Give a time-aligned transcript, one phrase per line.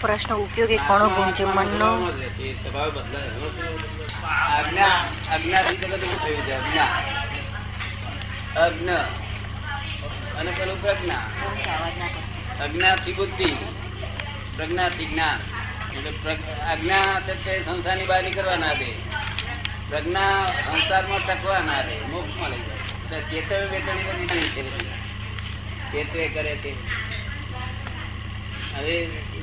[0.00, 2.10] પ્રશ્ન ઉપયોગી કોનો ગુણ છે મનનો?
[2.12, 2.54] છે,
[8.54, 8.90] અજ્ઞ.
[10.38, 11.16] અને પેલું પ્રજ્ઞા.
[12.60, 13.56] અજ્ઞાથી બુદ્ધિ,
[14.56, 15.38] પ્રજ્ઞાથી જ્ઞાન.
[15.96, 16.12] એટલે
[17.20, 18.92] છે તે સંસારની બહાર નીકળવા ના દે.
[19.88, 23.20] પ્રજ્ઞા સંસારમાં ટકવા ના દે, મોક્ષમાં લઈ જાય.
[23.20, 24.80] ચેતવે વેતણી બધી છે.
[25.92, 26.76] ચેતવે કરે તે.
[28.80, 28.96] હવે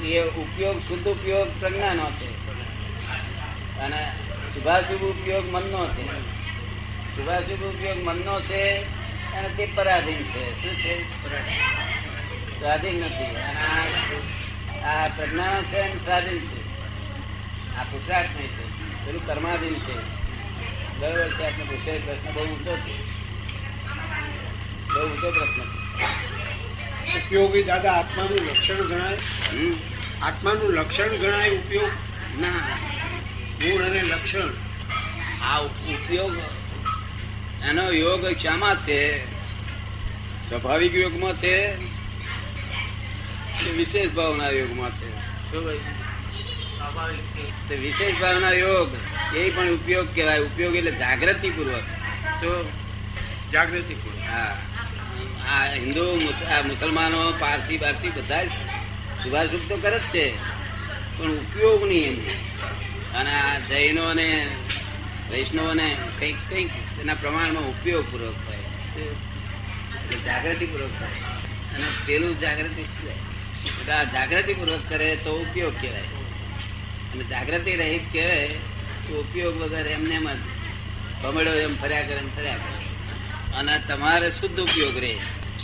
[0.03, 2.47] એ ઉપયોગ, શુદ્ધ ઉપયોગ પ્રજ્ઞાનો છે.
[3.79, 4.11] અને
[4.53, 6.07] શુભાશુભ ઉપયોગ મનનો છે.
[7.15, 8.81] શુભાશુભ ઉપયોગ મનનો છે
[9.33, 10.61] અને તે પરાધીન છે.
[10.61, 11.03] શું છે?
[12.59, 13.25] સ્વાધીન નથી.
[13.25, 16.67] અને આ પ્રજ્ઞાનો છે અને સ્વાધીન છે.
[17.77, 19.05] આ પુરુષાર્થ નહીં છે.
[19.05, 20.17] પેલું કર્માધીન છે.
[20.99, 22.97] દર વર્ષે આપણે પૂછે, પ્રશ્ન બહુ ઊંચો છે.
[24.93, 25.86] બહુ ઊંચો પ્રશ્ન છે.
[27.15, 29.17] ઉપયોગી દાદા આત્માનું લક્ષણ ગણાય?
[30.21, 31.89] આત્માનું લક્ષણ ગણાય ઉપયોગ?
[32.41, 32.77] ના.
[33.61, 34.49] ગુણ અને લક્ષણ.
[35.43, 36.37] આ ઉપયોગ
[37.69, 39.25] એનો યોગ શામાં છે?
[40.49, 41.75] સ્વાભાવિક યોગમાં છે?
[43.63, 45.07] કે વિશેષ ભાવના યોગમાં છે?
[47.75, 48.89] વિશેષ ભાવના યોગ
[49.35, 50.39] એ પણ ઉપયોગ કહેવાય.
[50.39, 51.83] ઉપયોગ એટલે જાગૃતિ પૂર્વક
[52.41, 52.71] શું
[53.51, 54.57] જાગૃતિ પૂર્વક હા.
[55.47, 56.15] આ હિન્દુ
[56.67, 58.47] મુસલમાનો, પારસી, બારસી બધા જ
[59.23, 60.35] શુભાશુભ તો કરે જ છે.
[61.17, 62.17] પણ ઉપયોગ નહીં એમ.
[63.15, 64.47] અને આ જૈનો અને
[65.31, 66.69] વૈષ્ણવોને કંઈક કંઈક
[67.01, 71.09] એના પ્રમાણમાં ઉપયોગ પૂર્વક થાય એટલે જાગૃતિ પૂર્વક થાય
[71.73, 73.09] અને પેલું જાગૃતિ છે.
[73.63, 76.01] એટલે આ જાગૃતિ પૂર્વક કરે તો ઉપયોગ કહેવાય.
[76.01, 78.47] અને જાગૃતિ રહિત કહેવાય
[79.07, 80.37] તો ઉપયોગ વગર એમને એમ જ
[81.23, 82.87] ભમડો એમ ફર્યા કરે એમ ફર્યા કરે.
[83.57, 85.15] અને તમારે શુદ્ધ ઉપયોગ રહે.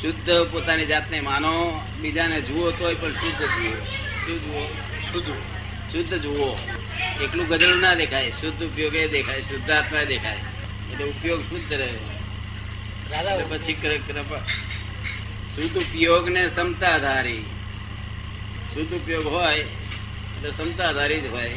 [0.04, 3.76] શુદ્ધ પોતાની જાતને માનો બીજાને જુઓ તોય પણ શુદ્ધ જુઓ.
[4.26, 4.68] શું જુઓ?
[5.12, 5.32] શુદ્ધ.
[5.92, 6.58] શુદ્ધ જુઓ.
[7.24, 10.36] એકલું ગધેડું ના દેખાય શુદ્ધ ઉપયોગ એ દેખાય શુદ્ધ આત્મા દેખાય.
[10.92, 11.88] એટલે ઉપયોગ શુદ્ધ રહે.
[11.88, 13.74] એટલે પછી
[15.56, 17.42] શુદ્ધ ઉપયોગ ને ક્ષમતાધારી
[18.74, 21.50] શુદ્ધ ઉપયોગ હોય એટલે ક્ષમતાધારી જ હોય.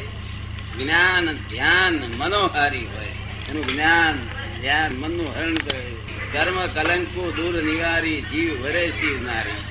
[0.79, 3.07] જ્ઞાન ધ્યાન મનોહારી હોય.
[3.49, 4.27] એનું જ્ઞાન
[4.61, 5.96] ધ્યાન મનનું હરણ કરે.
[6.31, 9.61] કર્મ કલંકો દૂર નિવારી જીવ વરે શિવનારી.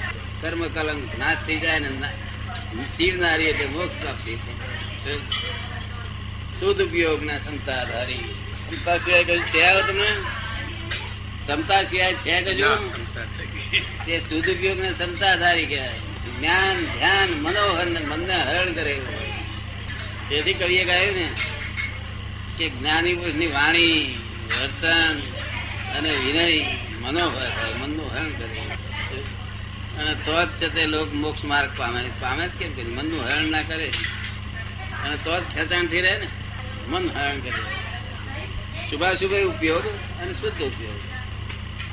[0.41, 1.91] કર્મ કલંક નાશ થઈ જાય ને
[2.97, 4.33] શિવનારી એટલે મોક્ષ પ્રાપ્તિ
[6.61, 10.11] શુદ્ધ ઉપયોગ ના ક્ષમતાધારી ક્ષમતા સિવાય કઈ છે તમને?
[11.47, 13.27] ક્ષમતા સિવાય છે કજુ ના, ક્ષમતા.
[14.07, 15.99] તે શુદ્ધ ઉપયોગ ને ક્ષમતાધારી કહેવાય.
[16.39, 18.95] જ્ઞાન ધ્યાન મનોહર ને મનને હરણ કરે
[20.29, 21.27] તેથી કવિએ કહ્યું ને
[22.59, 23.99] કે જ્ઞાની પુરુષની વાણી
[24.51, 25.17] વર્તન
[25.97, 26.65] અને વિનય
[27.01, 28.61] મનોહર મનનું હરણ કરે
[29.99, 33.51] અને તો જ છે તે લોક મોક્ષ માર્ગ પામે પામે જ કેમ કે મનનું હરણ
[33.51, 33.87] ના કરે
[35.05, 36.29] અને તો જ ખેંચાણથી રહે ને
[36.89, 37.87] મન હરણ કરે
[38.91, 39.87] શુભાશુભ ઉપયોગ
[40.21, 41.01] અને શુદ્ધ ઉપયોગ.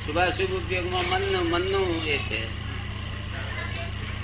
[0.06, 2.44] શુભાશુભ ઉપયોગમાં મનનું મનનું એ છે.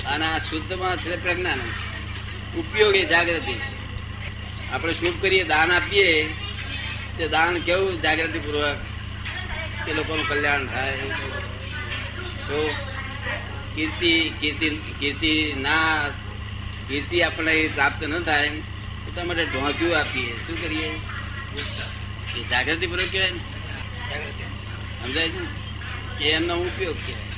[0.04, 2.56] અને આ શુદ્ધમાં છે પ્રજ્ઞાન છે.
[2.56, 3.80] ઉપયોગ એ જાગૃતિ છે.
[4.72, 6.34] આપણે શુભ કરીએ, દાન આપીએ,
[7.18, 8.38] તે દાન કેવું જાગૃતિ
[9.84, 10.96] કે લોકોનું કલ્યાણ થાય.
[12.48, 12.58] તો
[13.74, 14.68] કીર્તિ કીર્તિ
[14.98, 16.08] કીર્તિ ના
[16.88, 18.46] કીર્તિ આપણે પ્રાપ્ત ન થાય
[19.08, 20.32] એટલા માટે ઢોંક્યું આપીએ.
[20.46, 20.90] શું કરીએ?
[22.36, 23.40] એ જાગૃતિ પૂર્વક કહેવાય ને.
[25.02, 25.42] સમજાય છે
[26.18, 27.28] કે એ એમનો ઉપયોગ કહેવાય.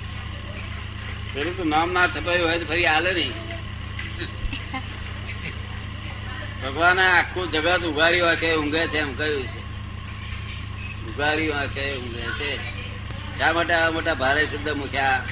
[1.34, 3.34] પેલું તો નામ ના છપાયું હોય તો ફરી હાલે નહીં.
[6.62, 9.71] ભગવાને આખું જગત ઉભારી હોય છે ઊંઘે છે એમ કહ્યું છે.
[11.08, 12.56] ઉઘારી વાંખે ઊંઘે છે.
[13.38, 15.24] શા માટે આ મોટા ભારે શબ્દ મૂક્યા?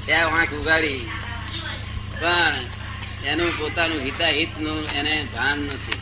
[0.00, 1.08] છે વાંખ ઉગાડી.
[2.20, 2.56] પણ
[3.24, 5.98] એનું પોતાનું હિતાહિતનું એને ભાન નથી.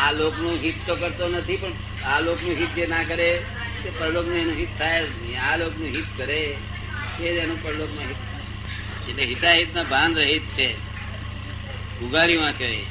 [0.00, 1.72] આ લોકનું હિત તો કરતો નથી, પણ
[2.06, 3.42] આ લોકનું હિત જે ના કરે,
[3.82, 5.42] તે પરલોકનું એનું હિત થાય જ નહીં.
[5.42, 6.56] આ લોકનું હિત કરે,
[7.20, 9.10] એ જ એનું પરલોકનું હિત થાય.
[9.10, 10.68] એટલે હિતાહિતના ભાન રહિત છે.
[12.02, 12.84] ઉગાડી માં કહે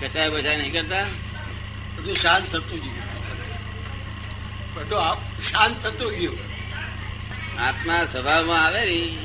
[0.00, 1.06] કસાય બસાય નહીં કરતા.
[1.96, 2.98] બધું શાંત થતું ગયું.
[4.74, 6.38] બધું શાંત થતું ગયું.
[7.60, 9.16] આત્મા સ્વભાવમાં આવે ને,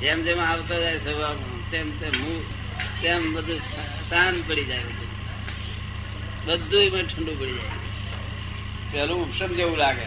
[0.00, 2.44] જેમ જેમ આવતો જાય સ્વભાવમાં, તેમ તેમ હું,
[3.02, 3.60] તેમ બધું
[4.08, 5.08] શાંત પડી જાય બધું.
[6.44, 7.68] બધું એમાં ઠંડુ પડી જાય.
[8.92, 10.06] પેલું ઉપશમ જેવું લાગે.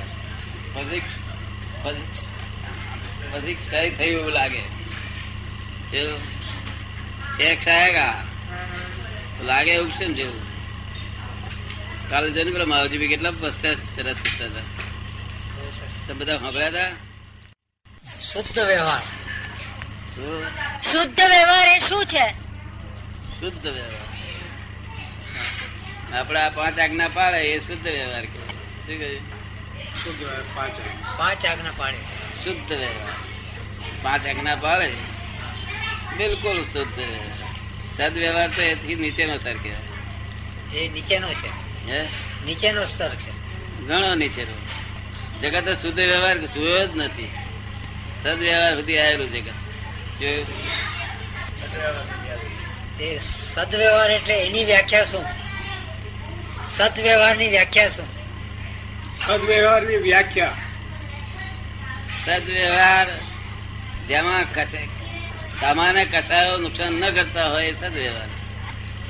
[0.73, 1.01] પછી
[3.31, 4.61] પછી ક્ષય થયું એવું લાગે.
[5.91, 6.19] કેવું?
[7.33, 8.26] છે ક્ષયગા
[9.43, 10.41] લાગે એવું છે ને જેવું.
[12.09, 16.13] કાલે જોઈને પેલા માવજી બી કેટલા પસ્તા સરસ કરતા હતા.
[16.13, 16.89] બધા સાંભળ્યા હતા?
[18.21, 19.01] શુદ્ધ વ્યવહાર.
[20.81, 22.29] શુદ્ધ વ્યવહાર એ શું છે?
[23.39, 24.07] શુદ્ધ વ્યવહાર.
[26.19, 28.39] આપડે આ પાંચ આજ્ઞા પાડે એ શુદ્ધ વ્યવહાર કે
[28.79, 29.19] શું કહ્યું?
[30.03, 30.79] શું પાંચ
[31.19, 31.97] પાંચ આજ્ઞા પાડે.
[32.43, 33.15] શુદ્ધ વ્યવહાર.
[34.01, 34.91] પાંચ આજ્ઞા પાડે.
[36.17, 37.46] બિલકુલ શુદ્ધ વ્યવહાર.
[37.97, 40.77] સદવ્યવહાર તો એથી નીચેનો સ્તર કહેવાય.
[40.77, 41.47] એ નીચેનો છે.
[41.91, 42.07] હે?
[42.45, 43.31] નીચેનો સ્તર છે.
[43.87, 44.67] ઘણો નીચેનો.
[45.41, 47.31] જગત શુદ્ધ વ્યવહાર જોયો જ નથી.
[48.23, 49.51] સદવ્યવહાર સુધી આવેલું જગત.
[50.19, 50.45] જોયું?
[52.99, 53.17] એ
[53.53, 55.25] સદવ્યવહાર એટલે એની વ્યાખ્યા શું?
[56.65, 58.05] સદવ્યવહારની વ્યાખ્યા શું?
[59.15, 60.53] સદવ્યવહારની વ્યાખ્યા.
[62.25, 63.07] સદવ્યવહાર
[64.07, 64.96] જેમાં કશે
[65.61, 68.27] સામાન્ય કસાયો નુકસાન ન કરતા હોય સદવ્યવહાર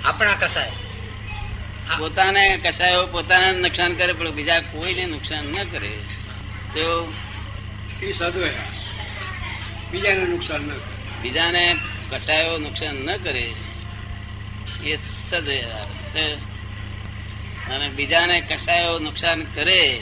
[0.06, 0.72] આપણા કસાય.
[2.00, 5.92] પોતાને કસાયો પોતાને નુકસાન કરે પણ બીજા કોઈને નુકસાન ન કરે.
[6.74, 7.14] તો
[8.02, 8.66] એ સદવ્યવહાર
[9.92, 11.22] બીજાને નુકસાન ન કરે.
[11.22, 11.76] બીજાને
[12.12, 13.54] કસાયો નુકસાન ન કરે
[14.84, 14.96] એ
[15.30, 16.36] સદવ્યવહાર છે
[17.70, 20.02] અને બીજાને કસાયો નુકસાન કરે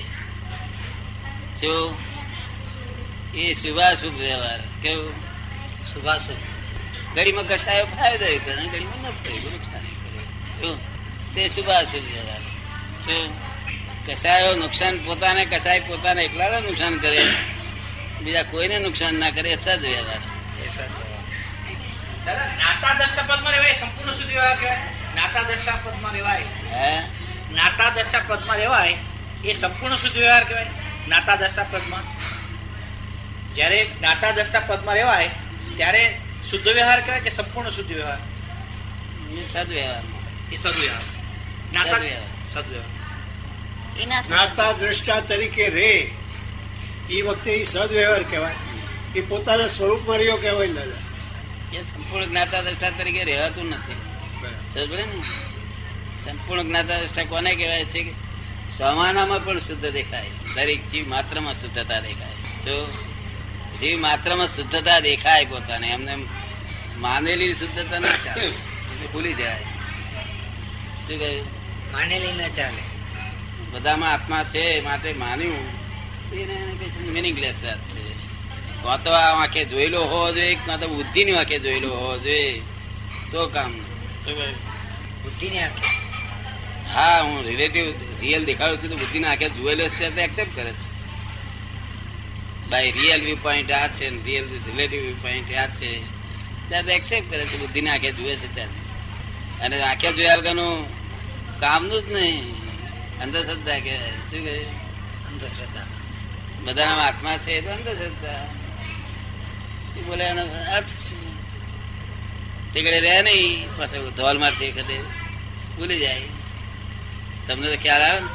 [1.62, 1.98] જો
[3.36, 4.59] એ શુભાશુભ વ્યવહાર.
[4.81, 5.25] કેવું?
[5.95, 6.38] શુભાશુભ
[7.15, 10.75] ઘડીમાં કસાયો ફાયદો કરે ગળીમાં ન થાય નુકસાન કરે.
[11.36, 12.42] તે સુભાષ વ્યવહાર
[13.06, 13.33] શું?
[14.06, 17.24] કસાયો નુકસાન પોતાને કસાય પોતાને એકલાને નુકસાન કરે.
[18.21, 19.86] બીજા કોઈને નુકસાન ના કરે સદ
[22.25, 24.77] દાદા નાતા દશા પદમાં રહેવાય સંપૂર્ણ વ્યવહાર કહેવાય?
[25.15, 26.44] નાતા દશા પદમાં રહેવાય.
[26.71, 27.01] હે?
[27.51, 28.98] નાતા દશા પદમાં રહેવાય
[29.45, 30.65] એ સંપૂર્ણ શુદ્ધ વ્યવહાર કહેવાય?
[31.07, 32.03] નાતા દશા પદમાં.
[33.56, 35.30] જ્યારે નાતા દશા પદમાં રહેવાય
[35.77, 36.18] ત્યારે
[36.50, 38.18] શુદ્ધ વ્યવહાર કહેવાય કે સંપૂર્ણ શુદ્ધ વ્યવહાર?
[39.50, 40.04] સદવ્યવહાર
[40.54, 41.01] એ સદવ્યવહાર.
[41.01, 42.54] સદવ્યવહાર.
[42.54, 44.24] સદવ્યવહાર.
[44.24, 46.12] જ્ઞાતા દ્રષ્ટા તરીકે રે
[47.10, 48.56] એ વખતે એ સદવ્યવહાર કહેવાય.
[49.16, 50.95] એ પોતાના સ્વરૂપમાં રહ્યો કહેવાય દાદા.
[51.77, 53.94] એ સંપૂર્ણ જ્ઞાતા દ્રષ્ટા તરીકે રહેવાતું નથી.
[53.94, 55.06] ને?
[56.25, 58.12] સંપૂર્ણ જ્ઞાતા દ્રષ્ટા કોને કહેવાય છે કે?
[58.77, 60.25] સમાનામાં પણ શુદ્ધ દેખાય.
[60.56, 62.31] દરેક જીવ માત્રમાં શુદ્ધતા દેખાય.
[62.66, 63.04] જો
[63.81, 65.88] જીવ માત્રમાં શુદ્ધતા દેખાય પોતાને.
[65.88, 66.16] એમને
[66.98, 68.50] માનેલી શુદ્ધતા ના ચાલે.
[69.13, 69.62] ભૂલી જાય.
[71.07, 71.45] શું કહ્યું
[71.92, 72.83] માનેલી ના ચાલે.
[73.72, 75.86] બધામાં આત્મા છે માટે માન્યું.
[76.33, 78.16] એને મિનિંગલેસ વાત છે.
[78.83, 82.62] કાં તો આ આંખે જોયેલો હોવો જોઈએ કાં તો બુદ્ધિની આંખે જોયેલો હોવો જોઈએ.
[83.31, 83.72] તો કામ?
[84.25, 84.38] શું
[85.24, 86.92] બુદ્ધિ ની આંખે?
[86.94, 90.94] હા હું રિલેટિવ રિયલ દેખાડું છું તો બુદ્ધિના આંખે જોયેલો છે તે એક્સેપ્ટ કરે છે.
[92.69, 96.00] બાય રિયલ વ્યૂ પોઈન્ટ આ છે રિયલ રિલેટિવ વ્યૂ પોઈન્ટ આ છે.
[96.69, 98.85] ત્યારે એક્સેપ્ટ કરે છે બુદ્ધિના આંખે જુએ છે ત્યારે.
[99.65, 100.88] અને આંખે જોયા વગરનું
[101.59, 102.65] કામનું જ નહીં.
[103.21, 104.57] અંધશ્રદ્ધા કે શું કહે?
[105.31, 105.85] અંધશ્રદ્ધા.
[106.63, 108.47] બધાના આત્મા છે એ તો અંધશ્રદ્ધા.
[109.97, 110.41] એ બોલે એનો
[110.71, 111.35] અર્થ શું?
[112.73, 115.00] તે ઘડે રહે નહીં પાછો ધોલ મારતી વખતે
[115.77, 116.21] ભૂલી જાય.
[117.47, 118.27] તમને તો ખ્યાલ આવે ને?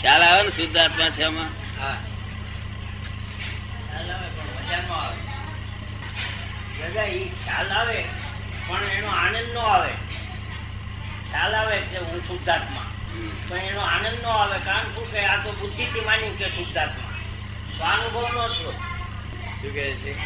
[0.00, 1.48] ખ્યાલ આવે ને શુદ્ધ આત્મા છે આમાં?
[1.82, 1.96] હા.
[4.76, 5.16] મજા આવે.
[6.80, 8.04] દાદા એ ખ્યાલ આવે?
[8.68, 9.92] પણ એનો આનંદ નો આવે.
[11.30, 12.86] ખ્યાલ આવે કે હું શુદ્ધાત્મા.
[13.48, 14.58] પણ એનો આનંદ નો આવે.
[14.58, 17.10] કારણ શું કે આ તો બુદ્ધિથી માન્યું કે શુદ્ધાત્મા.
[17.78, 18.72] સ્વાનુભવ નો છો
[19.62, 20.18] શું કહે છે?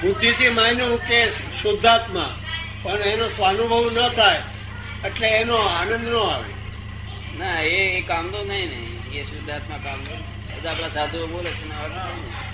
[0.00, 1.28] બુદ્ધિથી માન્યું કે
[1.62, 2.36] શુદ્ધાત્મા.
[2.82, 4.42] પણ એનો સ્વાનુભવ ન થાય
[5.04, 6.56] એટલે એનો આનંદ નો આવે.
[7.38, 8.96] ના એ એ કામનો નહીં ને.
[9.18, 10.16] એ શુદ્ધાત્મા કામનો
[10.56, 12.45] બધા આપણા સાધુઓ બોલે છે.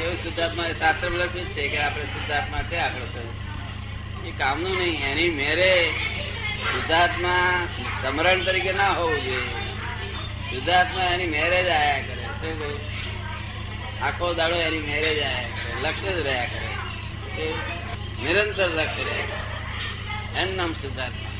[0.00, 3.34] એવું શુદ્ધાત્મા શાસ્ત્ર લખ્યું છે કે આપણે શુદ્ધાત્મા છે આપણો તો
[4.28, 5.06] એ કામનું નહીં.
[5.06, 5.90] એની મેરે
[6.72, 7.68] શુદ્ધાત્મા
[8.02, 9.40] સમરણ તરીકે ના હોવું જોઈએ.
[10.50, 12.24] શુદ્ધાત્મા એની મેરેજ આયા કરે.
[12.40, 12.80] શું કહ્યું
[14.02, 15.88] આખો દાડો એની મેરેજ આયા કરે.
[15.88, 17.54] લક્ષ્ય જ રહ્યા કરે.
[18.22, 21.32] નિરંતર લક્ષ્ય રહ્યા કરે એનું નામ શુદ્ધાત્મા.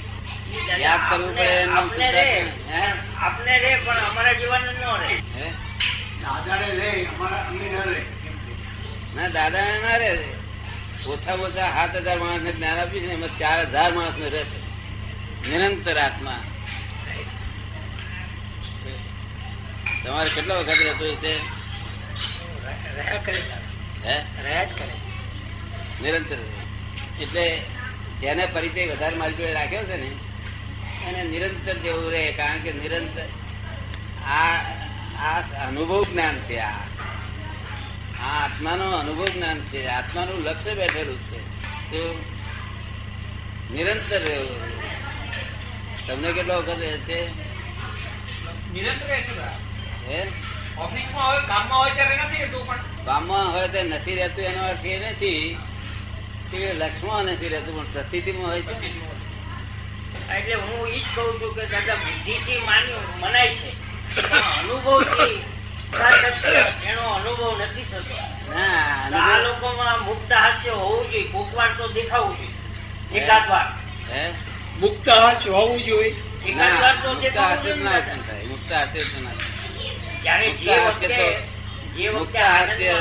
[0.79, 2.81] યાદ કરવું પડે એનું નામ શુદ્ધાત્મા.
[2.81, 2.93] હે?
[3.17, 5.53] આપણે રે પણ અમારા જીવન નો રે હે?
[6.23, 8.14] દાદાને અમારા અમને ન લે
[9.17, 10.11] ના દાદા ના રે
[11.07, 14.29] ઓછા ઓછા સાત હજાર માણસ ને જ્ઞાન આપ્યું છે ને એમાં ચાર હજાર માણસ ને
[14.29, 14.59] રહે છે.
[15.49, 16.41] નિરંતર આત્મા.
[20.05, 21.35] તમારે કેટલો વખત રહેતો હશે?
[26.03, 26.39] નિરંતર
[27.21, 27.45] એટલે
[28.21, 30.11] જેને પરિચય વધારે મારી જોડે રાખ્યો છે ને
[31.09, 33.29] એને નિરંતર જેવું રહે કારણ કે નિરંતર
[34.27, 34.57] આ
[35.19, 36.84] આ અનુભવ જ્ઞાન છે આ.
[38.25, 39.87] આ આત્માનો અનુભવ જ્ઞાન છે.
[39.87, 41.91] આત્માનું લક્ષ્ય બેઠેલું છે.
[41.91, 42.17] શું
[43.75, 44.73] નિરંતર રહેવું.
[46.07, 47.29] તમને કેટલો વખત રહે છે?
[48.73, 49.07] નિરંતર.
[49.07, 49.23] હોય
[53.05, 55.59] કામમાં તો નથી રહેતું એનો અર્થ એ નથી
[56.51, 58.91] કે લક્ષ્મણ નથી રહેતું પણ પ્રતિથિમાં હોય છે.
[60.37, 64.33] એટલે હું ઈ જ કહું છું કે દાદા બુદ્ધિથી માન્યું મનાય છે.
[64.33, 65.54] અનુભવથી
[66.91, 68.15] એનો અનુભવ નથી થતો.
[68.55, 71.29] આ લોકોમાં મુક્ત હાસ્ય હોવું જોઈએ.
[71.33, 73.23] કોક વાર તો દેખાવું જોઈએ.
[73.23, 73.69] એકાદ વાર.
[74.81, 76.15] મુક્ત હાસ્ય હોવું જોઈએ.
[76.47, 78.23] એકાદ ના વાર તો મુક્ત દેખાવું હાસ્ય જોઈએ ના ને દાદા.
[78.27, 79.53] થાય મુક્ત હાસ્ય તો ના થાય.
[80.23, 81.27] જ્યારે મુક્ત જે વખતે
[81.97, 82.97] જે વખતે હાસ્ય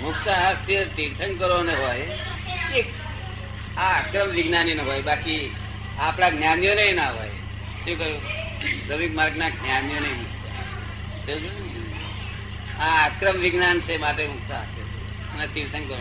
[0.00, 2.06] મુક્ત હાસ્ય તીર્થંકરો ને હોય
[2.74, 2.88] એક
[3.78, 5.42] આ અક્રમ વિજ્ઞાની ને હોય બાકી
[6.00, 7.34] આપણા જ્ઞાનીઓ ને ના હોય.
[7.84, 8.22] શું કહ્યું?
[8.88, 10.10] રવિક માર્ગ ના જ્ઞાનીઓ ને?
[12.80, 15.96] આ આક્રમ વિજ્ઞાન છે માટે મુક્તા અને તીર્થંકરો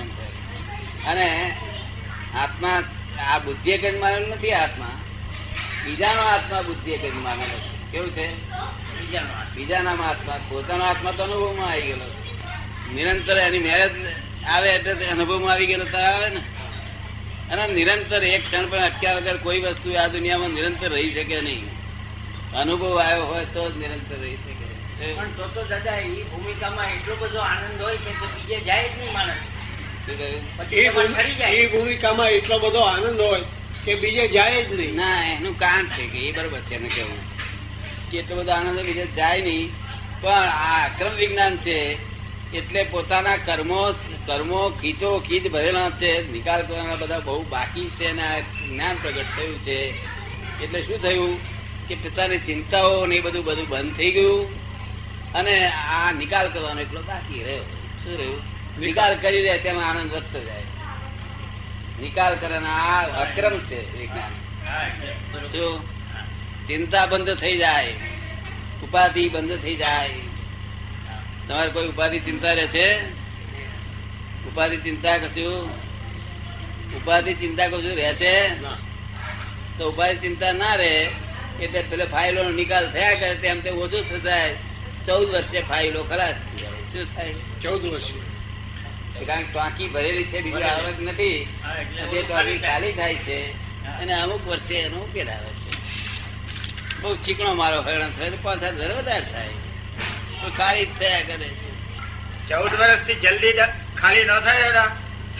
[1.11, 1.55] અને
[2.35, 2.83] આત્મા
[3.31, 4.87] આ બુદ્ધિ એકજ માનેલો નથી આત્મા.
[5.85, 7.91] બીજાનો આત્મા બુદ્ધિએ કરી માનેલો છે.
[7.91, 8.51] કેવું છે?
[9.55, 10.39] બીજાના આત્મા.
[10.49, 12.93] પોતાનો આત્મા તો અનુભવમાં આવી ગયેલો છે.
[12.93, 13.91] નિરંતર એની મેરેજ
[14.45, 16.39] આવે એટલે અનુભવમાં આવી ગયેલો તો આવે ને.
[17.51, 21.65] અને નિરંતર એક ક્ષણ પણ અટક્યા વગર કોઈ વસ્તુ આ દુનિયામાં નિરંતર રહી શકે નહીં.
[22.53, 24.74] અનુભવ આવ્યો હોય તો જ નિરંતર રહી શકે.
[24.99, 28.93] પણ તો તો દાદા એ ભૂમિકામાં એટલો બધો આનંદ હોય છે કે બીજે જાય જ
[28.99, 29.41] નહીં માણસ.
[30.57, 30.75] પછી
[31.61, 33.41] એ ભૂમિકામાં એટલો બધો આનંદ હોય
[33.85, 34.95] કે બીજે જાય જ નહીં.
[34.95, 37.21] ના એનું કારણ છે કે એ બરોબર છે એને કેવું
[38.11, 39.69] કે એટલો બધો આનંદ બીજે જાય નહીં.
[40.21, 41.77] પણ આ અક્રમ વિજ્ઞાન છે
[42.53, 43.81] એટલે પોતાના કર્મો
[44.25, 49.29] કર્મો ખીચો ખીચ ભરેલા છે નિકાલ કરવાના બધા બહુ બાકી છે અને આ જ્ઞાન પ્રગટ
[49.35, 49.77] થયું છે.
[50.63, 51.33] એટલે શું થયું?
[51.87, 54.64] કે પિતાની ચિંતાઓ ને એ બધું બધું બંધ થઈ ગયું.
[55.35, 55.55] અને
[55.93, 57.65] આ નિકાલ કરવાનો એટલો બાકી રહ્યો.
[58.01, 58.41] શું રહ્યું?
[58.79, 60.67] નિકાલ કરી રહે તેમાં આનંદ વધતો જાય
[62.01, 64.33] નિકાલ કરવાના આ અક્રમ છે વિજ્ઞાન.
[65.51, 65.73] શું
[66.67, 67.93] ચિંતા બંધ થઈ જાય,
[68.83, 70.21] ઉપાધિ બંધ થઈ જાય.
[71.47, 72.87] તમારે કોઈ ઉપાધિ ચિંતા રહે છે?
[74.49, 75.55] ઉપાધિ ચિંતા કશું
[76.97, 78.33] ઉપાધિ ચિંતા કશું રહે છે?
[79.77, 80.93] તો ઉપાધિ ચિંતા ના રહે,
[81.61, 84.45] એટલે પેલે ફાઇલો નિકાલ થયા કરે, તેમ તે ઓછું થતા
[85.05, 86.69] ચૌદ વર્ષે ફાઇલો ખલાસ થઈ જાય.
[86.69, 87.33] શું થાય?
[87.63, 88.03] ચૌદ વર્ષ.
[89.27, 91.47] કારણ કે ટાંકી ભરેલી છે બીજું આવક નથી.
[91.63, 91.73] હા,
[92.11, 93.51] તે ટાંકી ખાલી થાય છે.
[93.87, 95.75] અને અમુક વર્ષે એનો ઉકેલ આવે છે.
[97.01, 98.29] બહુ ચીકણો મારો હરણ થાય.
[98.29, 99.47] તો પાંચ સાત વર્ષ વધારે થાય.
[100.41, 101.75] તો ખાલી થયા કરે છે.
[102.47, 103.53] ચૌદ વર્ષથી જલ્દી
[103.95, 104.91] ખાલી ન થાય દાદા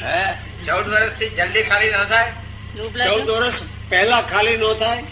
[0.01, 0.33] હે?
[0.65, 2.31] ચૌદ વર્ષથી જલ્દી ખાલી ન થાય.
[3.05, 5.03] ચૌદ વર્ષ પહેલા ખાલી ન થાય?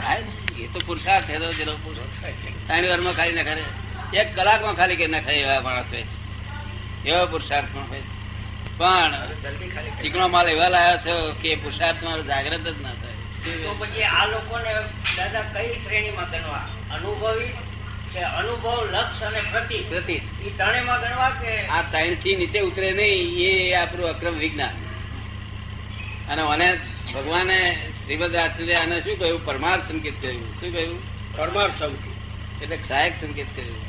[0.00, 0.22] થાય.
[0.58, 3.62] એ તો પુરુષાર્થ છે જેનો જેનો પુરુષાર્થ ત્રણ વારમાં ખાલી ના કરે.
[4.20, 6.18] એક કલાકમાં ખાલી કરી નાખે એવા માણસ હોય છે.
[7.08, 8.12] એવા પુરુષાર્થ પણ હોય છે.
[8.78, 10.02] પણ જલ્દી ખાલી કરી.
[10.02, 13.16] ચીકણો માલ એવા લાવ્યા છો કે પુરુષાર્થ તમારો જાગ્રત જ ના થાય.
[13.64, 14.74] તો પછી આ લોકોને
[15.16, 16.64] દાદા કઈ શ્રેણીમાં ગણવા?
[16.94, 17.52] અનુભવી
[18.12, 23.40] કે અનુભવ લક્ષ અને પ્રતિ પ્રતિ એ ત્રણેયમાં ગણવા કે આ ત્રણથી નીચે ઉતરે નહીં
[23.48, 24.76] એ આપણું અક્રમ વિજ્ઞાન.
[26.30, 26.68] અને મને
[27.14, 27.58] ભગવાને
[28.04, 29.44] શ્રીમદ આચાર્ય આને શું કહ્યું?
[29.44, 30.98] પરમાર્થ સંકેત કહ્યું શું કહ્યું?
[31.36, 32.19] પરમાર્થ સંકેત
[32.62, 33.80] એટલે સહાયક સંકેત કહ્યું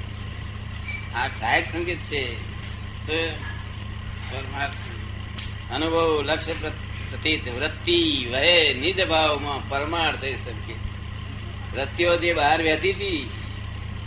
[1.15, 2.21] આ સહાયક સંકેત છે
[5.71, 7.99] અનુભવ લક્ષ્ય પ્રતીત, વૃત્તિ,
[8.31, 10.81] વહે, નિજ ભાવમાં પરમાર્થ સંકેત.
[11.73, 13.29] વૃત્તિઓ જે બહાર વહેતી હતી,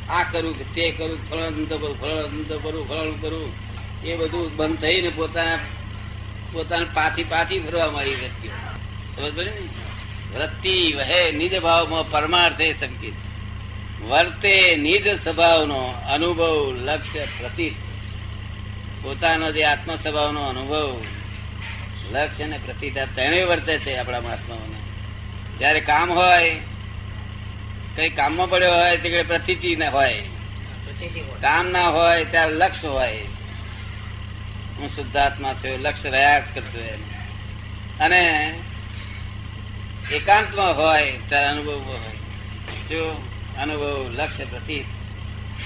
[0.09, 3.49] આ કરું કે તે કરું ફળ ધંધો કરું ફલાણું ધંધો કરું ફલાણું કરું,
[4.04, 5.59] એ બધું બંધ થઈને પોતાના,
[6.52, 8.52] પોતાને પાછી પાછી ફરવા મારી વૃત્તિઓ.
[9.14, 9.62] સમજ પડે ને?
[10.35, 13.16] વૃત્તિ, વહે, નિજ ભાવમાં પરમાર્થે સંકેત.
[14.08, 17.75] વર્તે નિજ સ્વભાવનો અનુભવ લક્ષ્ય પ્રતીત.
[19.02, 21.04] પોતાનો જે આત્મ સ્વભાવનો અનુભવ
[22.12, 24.78] લક્ષ્ય અને પ્રતીત તેને વર્તે છે આપણા મહાત્માઓને.
[25.58, 26.56] જયારે કામ હોય,
[27.96, 30.23] કઈ કામમાં પડ્યો હોય તે પ્રતીતિ ના હોય.
[31.40, 33.16] કામ ના હોય, ત્યારે લક્ષ્ય હોય.
[34.78, 36.78] હું શુદ્ધાત્મા છું, લક્ષ્ય રહ્યા જ કરતો
[38.00, 38.54] અને
[40.12, 42.16] એકાંતમાં હોય, ત્યારે અનુભવ હોય.
[42.88, 44.84] જો અનુભવ લક્ષ્ય પ્રતીત.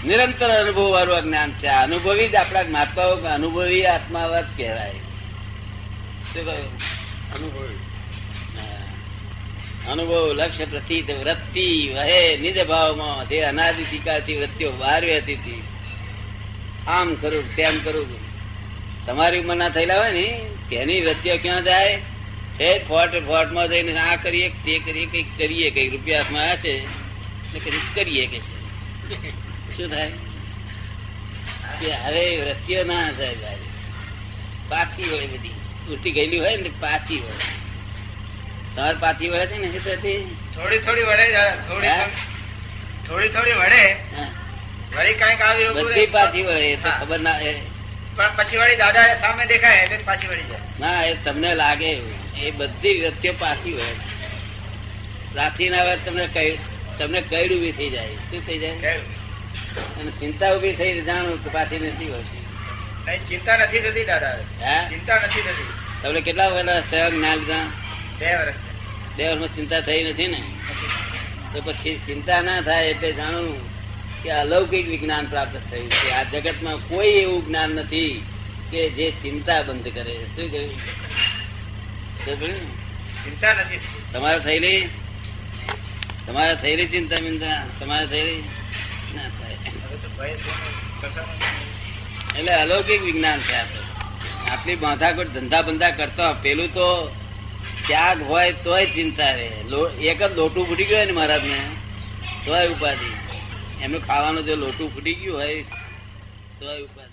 [0.06, 1.66] નિરંતર અનુભવ વાળું જ્ઞાન છે.
[1.66, 4.90] અનુભવી જ આપણા મહાત્માઓ અનુભવી આત્માવાદ કહેવાય.
[6.34, 6.78] શું કહ્યું?
[7.34, 7.78] અનુભવી.
[9.90, 15.62] અનુભવ લક્ષ્ય પ્રતીત વૃત્તિ વહે નિજ ભાવમાં જે અનાદિકાળથી વૃત્તિઓ બહાર વહેતી હતી
[16.86, 18.06] આમ કરું તેમ કરું.
[19.06, 22.00] તમારી ઉંમરના થયેલા હોય ને તેની વૃત્તિઓ ક્યાં જાય?
[22.60, 26.97] એ ફોટ ફોટમાં જઈને આ કરીએ તે કરીએ કંઈક કરીએ કંઈક રૂપિયા હાથમાં છે.
[27.94, 28.54] કરીએ કે છે.
[29.76, 30.10] શું થાય?
[31.80, 33.68] કે હવે વૃત્તિઓ ના થાય જાય
[34.70, 35.54] પાછી વળે બધી.
[35.92, 37.46] ઉઠી ગયેલી હોય ને પાછી વળે
[38.74, 39.80] તમારે પાછી વળે છે ને એ
[40.54, 41.26] થોડી થોડી વડે
[41.68, 41.96] થોડી
[43.06, 43.84] થોડી થોડી વળે.
[44.92, 46.70] વળી કંઈક આવી બધી પાછી વળે.
[47.00, 47.38] ખબર ના
[48.16, 50.62] પણ પછી વળી દાદા સામે દેખાય એટલે પાછી વળી જાય.
[50.80, 51.90] ના એ તમને લાગે
[52.38, 53.94] એ બધી વ્યક્તિઓ પાછી હોય
[55.34, 56.52] રાથી ના વાત તમને કઈ
[56.98, 58.14] તમને કઈ ઊભી થઈ જાય.
[58.14, 58.72] શું થઈ જાય?
[58.72, 63.18] અને ચિંતા ઊભી થઈ જાણું તો પાછી નથી હોતી.
[63.28, 64.32] ચિંતા નથી થતી દાદા.
[64.36, 64.88] હા?
[64.88, 65.72] ચિંતા નથી થતી.
[66.02, 67.64] તમને કેટલા વર્ષ થયા જ્ઞાન લીધા?
[68.18, 68.54] બે વર્ષ
[69.16, 70.42] બે વર્ષમાં ચિંતા થઈ નથી ને?
[71.52, 73.78] તો પછી ચિંતા ના થાય એટલે જાણું
[74.22, 76.10] કે અલૌકિક વિજ્ઞાન પ્રાપ્ત થયું છે.
[76.10, 78.22] આ જગતમાં કોઈ એવું જ્ઞાન નથી
[78.70, 80.76] કે જે ચિંતા બંધ કરે શું કહ્યું?
[83.24, 83.80] ચિંતા નથી
[84.12, 84.88] તમારે થયેલી?
[86.28, 88.42] તમારે થયેલી ચિંતા બિંતા તમારે થયેલી
[89.14, 89.22] ના
[92.38, 93.82] એટલે અલૌકિક વિજ્ઞાન છે આ તો.
[94.50, 97.16] આટલી માથાકૂટ ધંધા બંધા કરતો પેલું તો
[97.86, 99.24] ત્યાગ હોય તોય ચિંતા
[99.68, 101.60] લો- એક જ લોટું ફૂટી ગયું હોય ને મહારાજ ને?
[102.46, 103.12] તોય ઉપાધિ.
[103.84, 105.62] એમનું ખાવાનું જો લોટું ફૂટી ગયું હોય,
[106.60, 107.07] તોય ઉપાધિ.